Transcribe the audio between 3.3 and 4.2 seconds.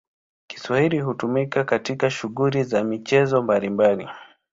mbalimbali.